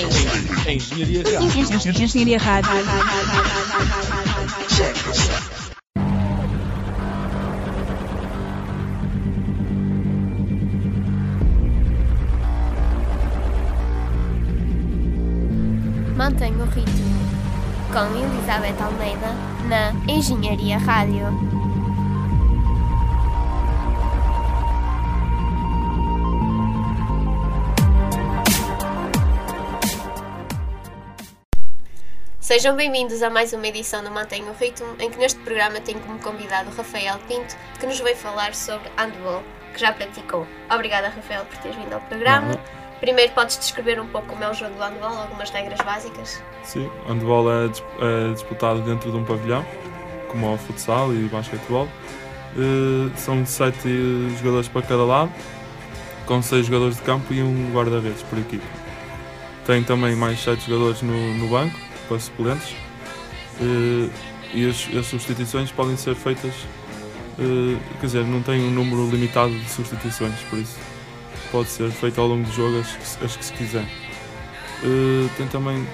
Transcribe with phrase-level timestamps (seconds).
[0.00, 1.22] Engenharia.
[2.02, 2.70] Engenharia Rádio.
[16.16, 17.18] Mantenha o ritmo.
[17.92, 19.34] Com Elizabeth Almeida
[19.68, 21.57] na Engenharia Rádio.
[32.48, 36.00] Sejam bem-vindos a mais uma edição do Mantenha o Ritmo, em que neste programa tenho
[36.00, 39.42] como convidado o Rafael Pinto, que nos veio falar sobre handball,
[39.74, 40.46] que já praticou.
[40.70, 42.46] Obrigada, Rafael, por teres vindo ao programa.
[42.46, 42.60] Nada.
[43.00, 46.42] Primeiro, podes descrever um pouco como é o jogo do handball, algumas regras básicas?
[46.64, 49.62] Sim, handball é, é disputado dentro de um pavilhão,
[50.28, 51.86] como o futsal e basquetebol.
[52.56, 53.90] Eh, são sete
[54.38, 55.30] jogadores para cada lado,
[56.24, 58.64] com seis jogadores de campo e um guarda-redes por equipe.
[59.66, 62.74] Tem também mais sete jogadores no, no banco, para suplentes.
[63.60, 64.08] Eh,
[64.54, 66.54] e as, as substituições podem ser feitas,
[67.38, 70.76] eh, quer dizer, não tem um número limitado de substituições, por isso
[71.52, 73.84] pode ser feito ao longo do jogo as, que se- as que se quiser.
[74.82, 75.86] Eh, tem também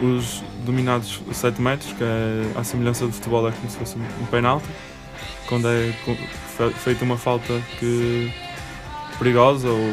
[0.00, 4.26] os dominados 7 metros, que é à semelhança do futebol, é como se fosse um
[4.26, 4.66] penalti,
[5.46, 5.92] quando é
[6.84, 8.30] feita uma falta que
[9.18, 9.90] perigosa ou,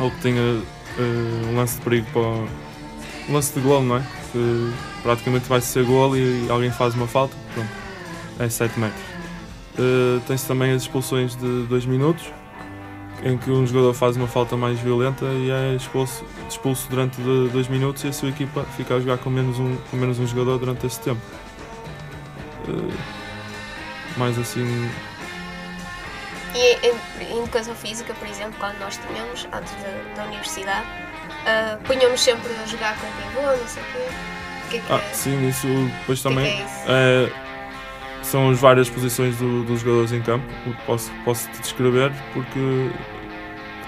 [0.00, 0.40] ou que tenha
[0.98, 2.22] eh, um lance de perigo para
[3.28, 4.02] um lance de golo, não é?
[4.38, 7.72] Que praticamente vai ser golo e alguém faz uma falta, pronto,
[8.38, 9.04] é 7 metros.
[9.78, 12.32] Eh, Tem-se também as expulsões de 2 minutos,
[13.22, 17.68] em que um jogador faz uma falta mais violenta e é expulso, expulso durante 2
[17.68, 20.58] minutos e a sua equipa fica a jogar com menos um, com menos um jogador
[20.58, 21.22] durante esse tempo.
[22.68, 22.94] Eh,
[24.16, 24.92] mais assim,
[26.54, 30.88] E em, em educação física, por exemplo, quando nós tínhamos, antes da, da universidade,
[31.48, 33.98] ah, punham-nos sempre a jogar com pivô, não sei o quê.
[34.70, 35.14] Que é que ah, é?
[35.14, 35.66] sim, isso
[36.00, 36.74] depois O que é também é isso?
[36.88, 37.30] é,
[38.22, 40.44] são as várias posições do- dos jogadores em campo.
[40.66, 42.90] o que Posso, posso te descrever porque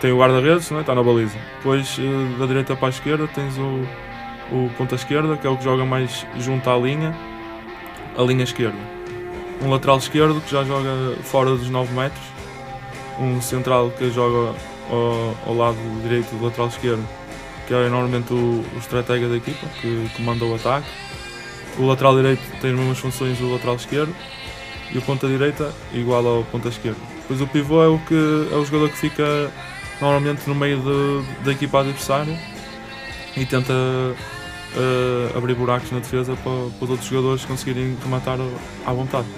[0.01, 0.81] tem o guarda-redes, não é?
[0.81, 1.37] está na baliza.
[1.59, 3.87] Depois eh, da direita para a esquerda tens o,
[4.51, 7.15] o ponta esquerda, que é o que joga mais junto à linha,
[8.17, 8.79] a linha esquerda.
[9.63, 10.89] Um lateral esquerdo que já joga
[11.25, 12.23] fora dos 9 metros.
[13.19, 14.57] Um central que joga
[14.91, 17.07] ao, ao lado direito do lateral esquerdo,
[17.71, 20.89] que é normalmente o, o estratega da equipa, que comanda o ataque.
[21.79, 24.13] O lateral direito tem as mesmas funções do lateral esquerdo
[24.91, 26.99] e o ponta direita igual ao ponta esquerdo.
[27.21, 29.53] Depois o pivô é o, que, é o jogador que fica
[30.01, 32.37] normalmente no meio de- da equipa adversária
[33.37, 38.37] e tenta eh, abrir buracos na defesa para, para os outros jogadores conseguirem rematar
[38.85, 39.29] à vontade.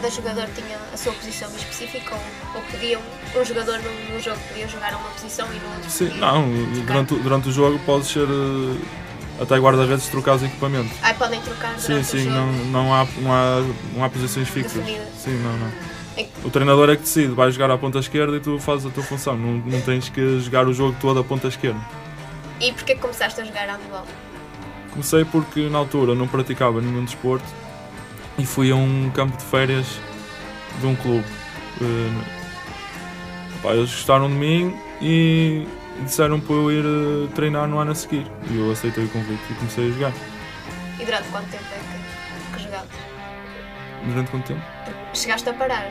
[0.00, 2.20] Cada jogador tinha a sua posição específica ou,
[2.54, 3.00] ou podiam,
[3.36, 6.52] um jogador num, num jogo podia jogar uma posição e no outro Sim, podia não,
[6.86, 10.92] durante, o- durante o jogo pode ser eh, até guarda-redes trocar os equipamentos.
[11.02, 13.60] Ah, podem trocar Sim, o sim, não, não, há, não, há,
[13.96, 14.74] não há posições fixas.
[14.74, 15.08] Definidas.
[15.18, 15.72] Sim, não, não.
[16.16, 18.90] É- O treinador é que decide, vai jogar à ponta esquerda e tu fazes a
[18.90, 19.36] tua função.
[19.36, 21.80] Não, não tens que jogar o jogo todo à ponta esquerda.
[22.60, 24.06] E porquê começaste a jogar handball?
[24.92, 27.44] Comecei porque na altura não praticava nenhum desporto
[28.38, 29.98] e fui a um campo de férias
[30.80, 31.24] de um clube.
[31.80, 32.24] Eh,
[33.62, 35.66] pá, eles gostaram de mim e
[36.04, 38.26] disseram para eu ir eh, treinar no ano a seguir.
[38.50, 40.12] E eu aceitei o convite e comecei a jogar.
[41.00, 42.88] E durante quanto tempo é que, que jogaste?
[44.06, 44.62] Durante quanto tempo?
[45.14, 45.86] Chegaste a parar?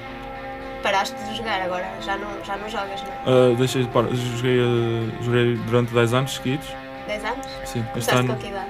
[0.83, 3.51] Paraste de jogar, agora já não, já não jogas, não é?
[3.51, 4.09] Ah, deixei de parar.
[4.13, 6.67] Joguei, eh, joguei durante 10 anos seguidos.
[7.07, 7.45] 10 anos?
[7.65, 8.69] Sim, Começaste ano com que idade?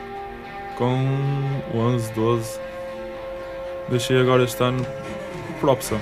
[0.78, 2.60] com 11, 12.
[3.90, 4.86] Deixei agora este ano
[5.60, 6.00] por opção.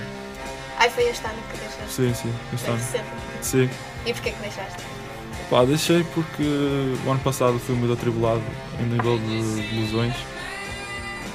[0.77, 1.91] Ai, foi este ano que deixaste?
[1.93, 2.83] Sim, sim, este Foi ano.
[2.83, 3.05] recente.
[3.41, 3.69] Sim.
[4.05, 4.83] E porquê que deixaste?
[5.49, 6.43] Pá, deixei porque
[7.05, 8.41] o ano passado fui muito atribulado
[8.79, 10.15] em nível de, de lesões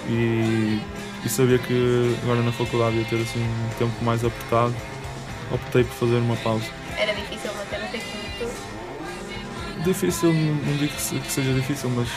[0.09, 0.81] e,
[1.25, 4.75] e sabia que agora na faculdade ia ter assim um tempo mais apertado.
[5.53, 6.65] Optei por fazer uma pausa.
[6.97, 8.51] Era difícil manter o ritmo?
[9.85, 12.09] Difícil, não, digo que, se- que seja difícil, mas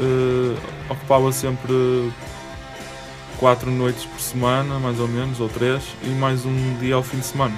[0.00, 0.56] eh,
[0.88, 2.10] ocupava sempre
[3.38, 7.18] quatro noites por semana, mais ou menos, ou três, e mais um dia ao fim
[7.18, 7.54] de semana.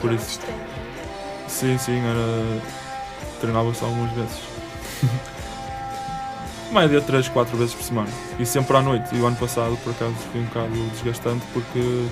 [0.00, 0.60] Por Não, isso, estranho.
[1.48, 2.60] sim, sim, era.
[3.40, 4.38] treinava-se algumas vezes.
[6.72, 8.08] Média três, quatro vezes por semana.
[8.38, 9.14] E sempre à noite.
[9.14, 12.06] E o ano passado, por acaso, foi um bocado desgastante porque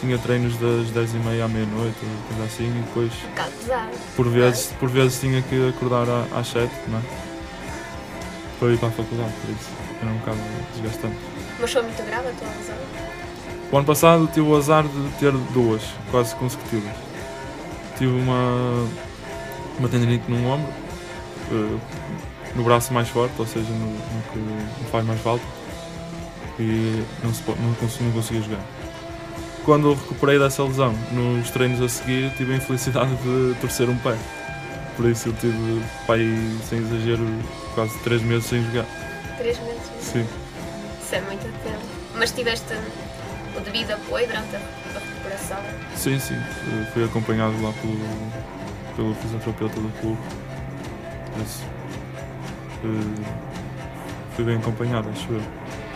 [0.00, 1.96] tinha treinos das 10h30 à meia-noite,
[2.28, 3.90] coisa assim, e depois Um bocado pesado.
[4.16, 7.02] por vezes, por vezes tinha que acordar às 7, não é?
[8.58, 9.68] Para ir para a faculdade, por isso
[10.00, 10.38] era um bocado
[10.74, 11.16] desgastante.
[11.60, 12.76] Mas foi muito grave a tua lesão?
[13.72, 16.90] O ano passado tive o azar de ter duas, quase consecutivas.
[17.98, 18.86] Tive uma,
[19.78, 20.72] uma tendinite num ombro
[21.52, 21.78] eh,
[22.56, 25.44] no braço mais forte, ou seja, no, no que me faz mais falta.
[26.58, 28.60] E não, se, não, cons- não conseguia jogar.
[29.64, 34.16] Quando recuperei dessa lesão, nos treinos a seguir, tive a infelicidade de torcer um pé.
[34.96, 36.20] Por isso eu tive, pai,
[36.68, 37.24] sem exagero,
[37.74, 38.86] quase 3 meses sem jogar.
[39.38, 39.80] Três meses.
[40.00, 40.26] Sim.
[41.10, 41.80] Isso é tempo.
[42.14, 42.72] Mas tiveste
[43.56, 44.58] o devido apoio durante a
[44.94, 45.58] recuperação?
[45.96, 46.36] Sim, sim.
[46.94, 47.98] Fui acompanhado lá pelo,
[48.94, 50.20] pelo fisioterapeuta do clube.
[51.44, 51.64] Isso,
[52.84, 53.24] eh,
[54.36, 55.42] fui bem acompanhado, acho eu.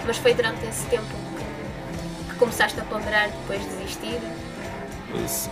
[0.04, 4.18] Mas foi durante esse tempo que, que começaste a ponderar depois de desistir?
[5.14, 5.50] Eh,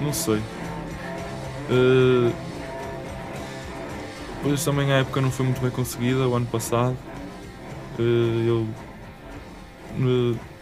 [0.00, 0.42] Não sei.
[4.38, 6.96] Depois também a época não foi muito bem conseguida, o ano passado.
[7.96, 8.66] Eu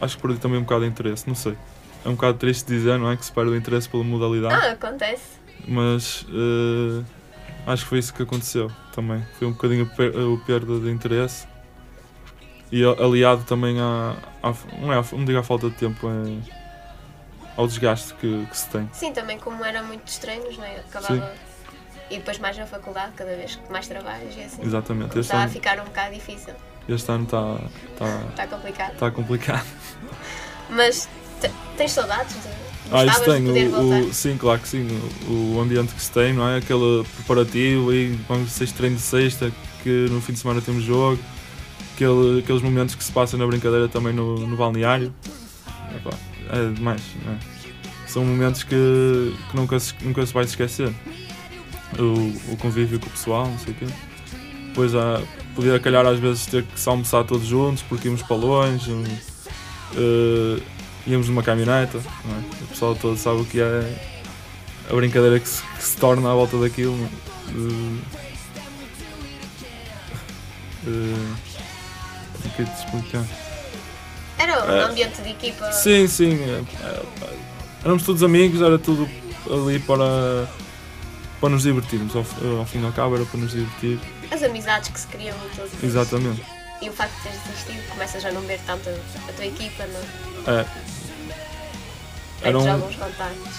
[0.01, 1.57] acho que perdi também um bocado de interesse, não sei.
[2.05, 3.17] É um bocado triste dizer, não é?
[3.17, 4.55] Que se perde o interesse pela modalidade.
[4.55, 5.25] Ah, acontece.
[5.67, 7.03] mas eh,
[7.67, 9.25] acho que foi isso que aconteceu também.
[9.39, 11.47] Foi um bocadinho a per- a perda de interesse
[12.71, 16.53] e aliado também à, à não, é, não digo à falta de tempo, é
[17.57, 18.89] ao desgaste que, que se tem.
[18.93, 20.77] Sim, também como era muitos treinos, não é?
[20.81, 21.33] Acabava.
[22.11, 24.63] E depois mais na faculdade, cada vez que mais trabalhos e assim.
[24.63, 25.09] Exatamente.
[25.19, 26.55] Este Está a ficar um bocado difícil.
[26.89, 27.59] Este ano está
[27.99, 28.97] tá, Está complicado.
[28.97, 29.67] tá complicado.
[30.71, 31.09] Mas
[31.41, 32.49] te- tens saudades de.
[32.93, 34.87] Ah, isso tem, o, o- sim, claro que sim,
[35.29, 36.59] o, o ambiente que se tem, não é?
[36.59, 39.53] Aquele preparativo e vamos seis treinos de sexta,
[39.83, 41.19] que no fim de semana temos jogo,
[41.95, 45.13] aquele, aqueles momentos que se passam na brincadeira também no, no balneário.
[45.97, 46.17] Epá,
[46.53, 47.39] é demais, não é?
[48.07, 50.93] São momentos que, que nunca, se, nunca se vai esquecer.
[51.99, 53.87] O, o convívio com o pessoal, não sei o quê.
[54.69, 55.21] Depois há,
[55.57, 58.93] podia calhar às vezes ter que se almoçar todos juntos porque íamos para longe.
[58.93, 59.05] um,
[59.97, 60.63] eh,
[61.07, 62.63] íamos numa caminhoneta, é?
[62.63, 63.97] o pessoal todo sabe o que é
[64.91, 66.95] a brincadeira que se, que se torna à volta daquilo.
[67.49, 67.99] Uh,
[70.87, 71.37] uh,
[72.57, 73.25] que de explicar?
[74.39, 74.83] Era um É.
[74.85, 75.73] ambiente de equipa.
[75.73, 76.39] Sim, sim.
[76.43, 77.03] é, é,
[77.85, 79.09] éramos todos amigos, era tudo
[79.51, 80.49] ali para,
[81.41, 82.15] para nos divertirmos.
[82.15, 82.25] Ao,
[82.59, 83.99] ao fim e ao cabo era para nos divertir.
[84.31, 85.71] As amizades que se criam tudo.
[85.83, 86.43] Exatamente.
[86.83, 90.53] E o facto de teres desistido, começas a não ver tanto a tua equipa, não?
[90.55, 90.65] É,
[92.43, 93.57] Perdes um- alguns contactos.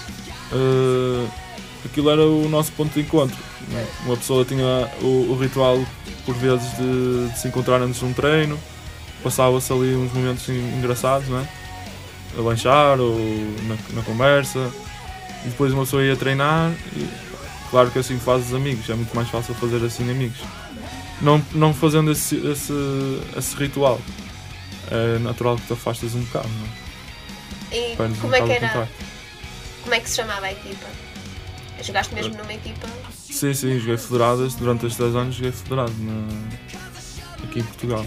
[0.51, 1.27] Uh,
[1.85, 3.38] aquilo era o nosso ponto de encontro.
[3.74, 3.85] é?
[4.06, 5.83] Uma pessoa tinha o, o ritual,
[6.25, 8.57] por vezes, de, de se encontrar antes de um treino,
[9.23, 11.47] passava-se ali uns momentos en- engraçados, não é?
[12.38, 13.18] a lanchar ou
[13.63, 14.69] na, na conversa,
[15.44, 16.71] e depois uma pessoa ia treinar.
[16.95, 17.09] E,
[17.69, 20.40] claro que assim fazes amigos, é muito mais fácil fazer assim amigos.
[21.22, 22.74] Não, não fazendo esse, esse,
[23.36, 24.00] esse ritual,
[24.92, 26.48] é natural que te afastas um bocado.
[26.50, 26.88] Não é?
[27.72, 28.90] E Perdes um como é que era?
[29.84, 30.88] Como é que se chamava a equipa?
[31.81, 32.88] Jogaste mesmo numa equipa?
[33.14, 34.56] Sim, sim, joguei federadas.
[34.56, 37.44] Durante estes 10 anos joguei federado na...
[37.44, 38.06] aqui em Portugal.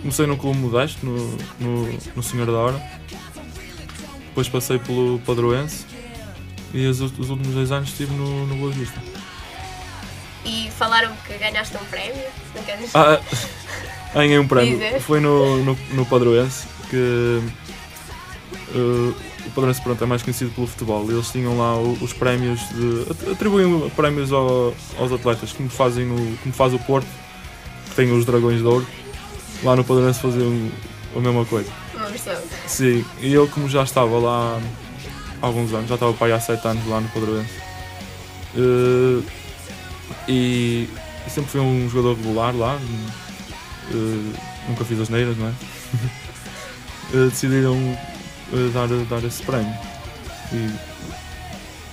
[0.00, 2.82] Comecei no Clube Modesto, no, no, no Senhor da Hora.
[4.28, 5.84] Depois passei pelo Padroense.
[6.74, 9.00] E os, os últimos 10 anos estive no, no Boa Vista.
[10.44, 12.22] E falaram que ganhaste um prémio?
[12.54, 12.90] Não queres?
[12.94, 13.20] Ah,
[14.14, 14.78] ganhei um prémio.
[14.78, 15.00] Dizer.
[15.00, 17.40] Foi no, no, no Padroense que.
[18.74, 19.12] eh,
[19.46, 21.10] o Padroense pronto, é mais conhecido pelo futebol.
[21.10, 23.30] Eles tinham lá o- os prémios de.
[23.32, 27.08] atribuem prémios ao- aos atletas, como fazem no, como faz o Porto,
[27.90, 28.86] que tem os Dragões de Ouro.
[29.62, 30.70] Lá no Padroense faziam
[31.16, 31.70] a mesma coisa.
[31.94, 32.36] Uma versão.
[32.66, 34.60] Sim, e eu como já estava lá
[35.40, 37.50] alguns anos, já estava para aí há 7 anos lá no Padroense.
[38.56, 39.22] Eh,
[40.28, 40.88] e
[41.26, 42.78] e sempre fui um jogador regular lá.
[43.92, 45.52] eh, nunca fiz as neiras, não é?
[47.14, 47.74] Eh, decidiram
[48.52, 49.72] eh, dar, dar esse prémio.
[50.52, 50.70] E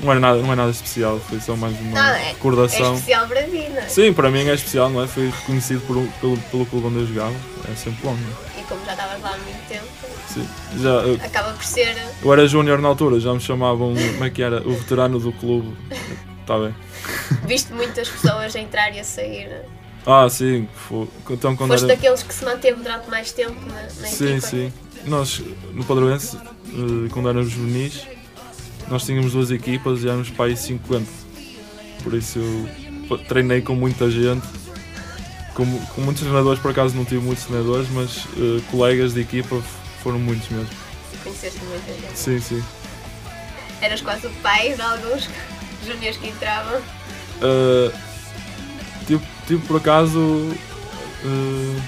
[0.02, 2.96] não, era nada, não é nada especial, foi só mais uma Não, é- É recordação.
[2.96, 3.88] especial para ti, não é?
[3.88, 5.08] Sim, para mim é especial, não é?
[5.08, 7.34] Foi reconhecido por, pelo, pelo clube onde eu jogava.
[7.72, 8.55] É sempre bom, não é?
[8.67, 9.86] Como já estavas lá há muito tempo,
[10.27, 10.48] Sim.
[10.81, 11.95] Já, eu, acaba por ser.
[12.24, 14.62] eu era júnior na altura, já me chamavam, como é que era?
[14.67, 15.75] O veterano do clube.
[16.41, 16.75] Está bem.
[17.48, 19.50] Viste muitas pessoas a entrar e a sair.
[20.05, 20.67] Ah, sim.
[20.88, 21.95] Foi, então quando Foste era.
[21.95, 24.48] daqueles que se manteve durante mais tempo na, na Sim, equipa.
[24.48, 24.74] sim.
[25.05, 25.41] Nós,
[25.74, 28.05] no Padroense, eh, quando éramos juvenis,
[28.88, 31.05] nós tínhamos duas equipas e éramos para aí 50.
[32.03, 32.39] Por isso
[33.10, 34.45] eu treinei com muita gente.
[35.56, 39.60] Com, com muitos treinadores, por acaso não tive muitos treinadores, mas eh, colegas de equipa
[40.04, 40.70] foram muitos mesmo.
[41.24, 42.18] Conheceste muita gente.
[42.18, 42.64] Sim, sim.
[43.82, 45.30] Eras quase o pai de alguns
[45.86, 46.80] júniores que entravam.
[47.42, 47.92] Uh,
[49.08, 51.82] tive, tive por acaso uh,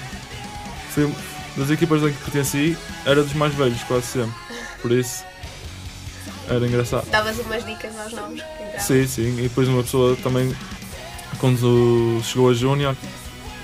[0.90, 1.12] fui,
[1.56, 4.34] das equipas em que pertenci era dos mais velhos quase sempre
[4.82, 5.24] por isso
[6.50, 8.80] era engraçado Davas umas dicas aos novos que entravam.
[8.80, 10.54] sim sim e depois uma pessoa também
[11.38, 12.96] quando chegou a Júnior,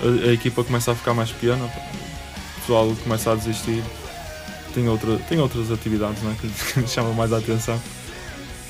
[0.03, 3.83] a, a equipa começa a ficar mais pequena, o pessoal começa a desistir.
[4.73, 6.35] Tem, outra, tem outras atividades não é?
[6.35, 6.47] que
[6.83, 7.79] que chamam mais a atenção.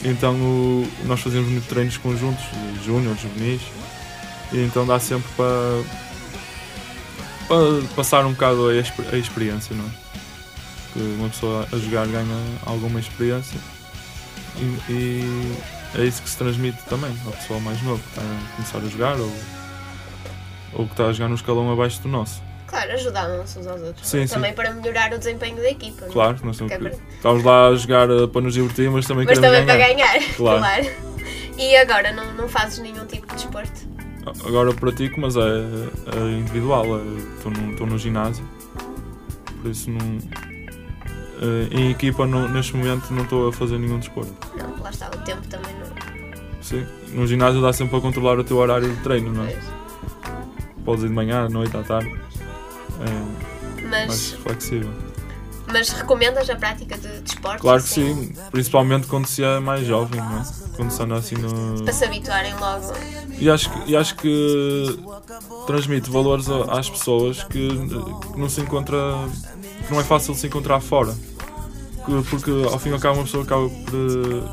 [0.03, 2.43] Então o- nós fazemos muito treinos conjuntos,
[2.85, 3.61] júnior, juvenis,
[4.53, 5.83] e então dá sempre para,
[7.47, 9.89] para passar um bocado a experiência, não é?
[10.93, 13.57] Que uma pessoa a jogar ganha alguma experiência
[14.57, 15.55] e, e
[15.95, 18.89] é isso que se transmite também ao pessoal mais novo que está a começar a
[18.89, 19.33] jogar ou,
[20.75, 22.41] ou que está a jogar num escalão abaixo do nosso.
[22.67, 24.07] Claro, ajudavam-se uns aos outros.
[24.07, 24.55] Sim, também sim.
[24.55, 26.05] para melhorar o desempenho da equipa.
[26.05, 26.09] é?
[26.09, 29.25] Claro, nós temos Que é estamos lá a jogar eh, para nos divertir, mas também
[29.25, 29.65] Mas também ganhar.
[29.65, 30.59] para ganhar, Claro.
[30.59, 30.85] claro.
[31.57, 33.95] E agora não, não fazes nenhum tipo de desporto?
[34.45, 36.85] Agora pratico, mas é, é individual.
[36.97, 37.01] é-
[37.37, 38.43] Estou no, estou no ginásio.
[39.61, 40.17] Por isso não.
[41.41, 44.33] eh, Em equipa neste momento não estou a fazer nenhum desporto.
[44.57, 45.85] Não, lá está, o tempo também não.
[46.61, 46.85] Sim.
[47.13, 49.51] No ginásio dá sempre a controlar o teu horário de treino, não é?
[49.53, 49.84] Pois.
[50.85, 52.09] Podes ir de manhã, à noite, à tarde.
[53.01, 54.89] É mais Mas, flexível.
[55.71, 57.61] mas recomendas a prática de desportos?
[57.61, 60.43] Claro que assim, sim, principalmente quando se é mais jovem, não é?
[60.75, 61.83] Quando se anda assim no.
[61.83, 62.93] Para se habituarem logo.
[63.37, 64.99] E acho, que- e acho que
[65.67, 67.67] transmite valores às pessoas que,
[68.37, 68.97] não se encontra.
[69.87, 71.13] que não é fácil de se encontrar fora.
[72.05, 74.43] Que- porque ao fim e ao cabo uma pessoa acaba por eh,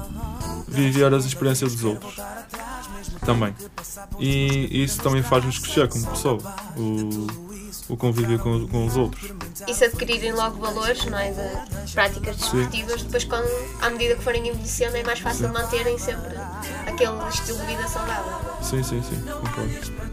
[0.69, 2.17] viver as experiências dos outros.
[3.25, 3.55] Também.
[4.19, 6.39] E, isso também faz-nos crescer como pessoa.
[6.77, 7.52] O,
[7.89, 9.31] o convívio com, com os outros.
[9.67, 11.31] E se adquirirem logo valores, não é?
[11.31, 13.49] De práticas desportivas, depois, quando,
[13.81, 16.35] à medida que forem envelhecendo, é mais fácil manterem sempre
[16.87, 18.33] aquele estilo de vida saudável.
[18.63, 20.13] Sim, sim, sim, concordo.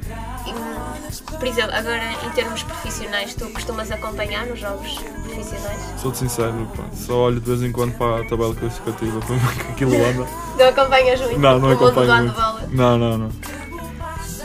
[1.38, 5.80] Por exemplo, agora em termos profissionais, tu costumas acompanhar nos jogos profissionais?
[6.02, 9.56] Sou-te sincero, pá, só olho de vez em quando para a tabela classificativa para ver
[9.66, 10.28] que aquilo anda.
[10.58, 12.76] Não acompanhas muito Não, não acompanho muito.
[12.76, 13.30] Não, não, não.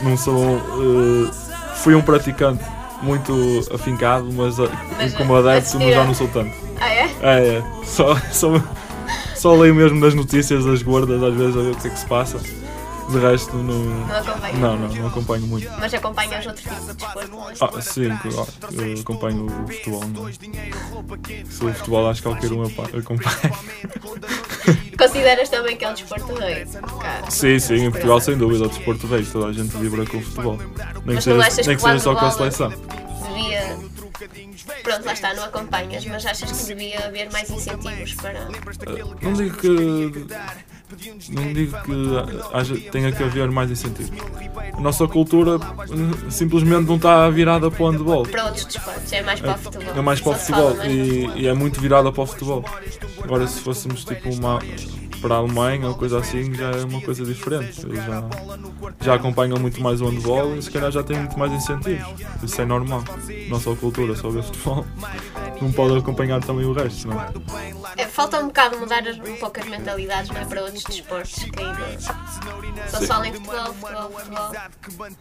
[0.03, 0.57] Não sou.
[0.57, 1.31] eh,
[1.77, 2.63] fui um praticante
[3.01, 3.33] muito
[3.73, 6.51] afincado, mas, eh, Mas, adepto, assistir mas já a- não sou tanto.
[6.79, 7.09] Ah, é?
[7.21, 7.63] É, é.
[7.85, 8.49] Só, só,
[9.35, 11.99] só leio mesmo nas notícias das gordas, às vezes, a ver o que é que
[11.99, 12.39] se passa.
[13.07, 13.83] De resto, não.
[14.07, 14.57] Não acompanho.
[14.57, 15.69] Não, não, não acompanho muito.
[15.79, 17.19] Mas acompanhas outro tipo de desporto?
[17.51, 17.53] é?
[17.61, 18.47] Ah, sim, claro.
[18.71, 20.03] Eu acompanho o futebol.
[20.07, 20.27] Não.
[20.27, 20.31] é?
[21.47, 23.31] Se o futebol, acho que qualquer um acompanha.
[25.05, 26.65] Consideras também que é um desporto rei?
[26.99, 27.29] Cá.
[27.29, 29.23] Sim, sim, em Portugal, sem dúvida, o desporto rei.
[29.23, 30.57] Toda a gente vibra com o futebol.
[30.57, 32.69] Nem Mas que seja, nem que seja só com a seleção.
[32.69, 33.77] Devia.
[34.81, 38.47] Pronto, lá está, não acompanhas, mas achas que devia haver mais incentivos para.
[39.21, 40.25] Não digo que.
[41.29, 44.11] Não digo que haja, tenha que haver mais incentivos.
[44.77, 45.57] A nossa cultura
[46.29, 48.23] simplesmente não está virada para o handball.
[48.23, 49.13] para outros desportos?
[49.13, 49.93] É mais para o futebol.
[49.95, 52.65] É mais para o futebol e, e é muito virada para o futebol.
[53.23, 54.59] Agora, se fôssemos tipo uma,
[55.21, 57.85] para a Alemanha ou coisa assim, já é uma coisa diferente.
[57.85, 58.23] Eles já,
[59.01, 62.05] já acompanham muito mais o handball e se calhar já têm muito mais incentivos.
[62.43, 63.03] Isso é normal.
[63.49, 64.85] Não só a cultura, só ver futebol.
[65.61, 67.27] Não pode acompanhar também o resto, não é?
[67.97, 71.63] É, falta um bocado mudar um pouco as mentalidades não é, para outros desportos que
[71.63, 71.99] ainda
[72.89, 74.51] só se fala em futebol, futebol, futebol.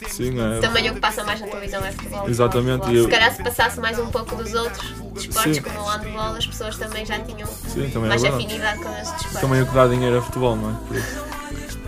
[0.09, 0.61] Sim, é.
[0.61, 2.29] Também o que passa mais na televisão é futebol.
[2.29, 5.63] Exatamente, futebol, eu- Se calhar se passasse mais um pouco dos outros desportos, Sim.
[5.63, 8.45] como o handball, as pessoas também já tinham Sim, também é mais verdade.
[8.45, 9.41] afinidade com esse desporto.
[9.41, 10.75] Também o que dá dinheiro é futebol, não é?
[10.89, 11.25] Por isso.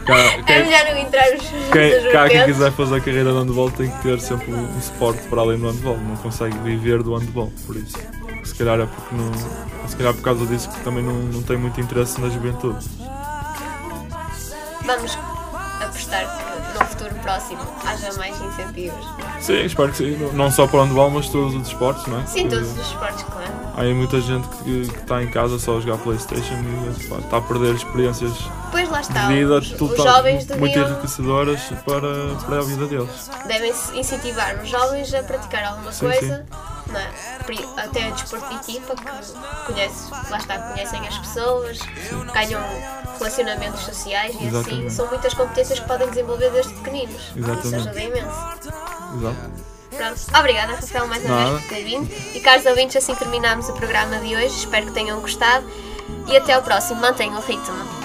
[0.07, 3.71] Cá- É quem- melhor não entrarmos Quem, cá quem quiser fazer a carreira de handball
[3.73, 7.17] tem que ter sempre um, um suporte para além do handball, não consegue viver do
[7.17, 7.99] handball, por isso.
[8.47, 9.33] Se calhar é porque não.
[9.89, 12.85] Se calhar por causa disso que também não, não tem muito interesse na juventude.
[14.85, 15.19] Vamos
[15.83, 16.25] apostar
[16.73, 19.05] que no futuro próximo haja mais incentivos.
[19.41, 20.17] Sim, espero que sim.
[20.33, 22.27] Não só para o handball, mas todos os esportes, não é?
[22.27, 23.53] Sim, todos os esportes, claro.
[23.77, 27.37] Há aí muita gente que, está em casa só a jogar Playstation e pá, está
[27.37, 28.33] a perder experiências
[28.67, 32.87] Depois lá está, de vida os, os total- jovens muito enriquecedoras para, para a vida
[32.87, 33.31] deles.
[33.47, 37.39] devem incentivar os jovens a praticar alguma Sim, coisa, não é?
[37.45, 39.03] Pri- até desporto de equipa, que
[39.73, 41.79] conhece, lá está, conhecem as pessoas,
[42.33, 42.63] ganham
[43.19, 44.47] relacionamentos sociais e assim.
[44.49, 44.93] Exatamente.
[44.93, 47.23] São muitas competências que podem desenvolver desde pequeninos.
[47.23, 47.75] Isso Exatamente.
[47.77, 48.27] ajuda imenso.
[49.19, 49.77] Exato.
[49.97, 51.51] Pronto, obrigada Rafael mais uma Nada.
[51.53, 52.13] vez por ter vindo.
[52.35, 54.49] E caros ouvintes, assim terminamos o programa de hoje.
[54.59, 55.67] Espero que tenham gostado.
[56.29, 57.01] E até ao próximo.
[57.01, 57.96] Mantenham o ritmo.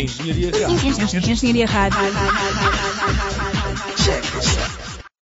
[0.00, 1.30] Engenharia Rádio.
[1.30, 3.35] Engenharia Rádio.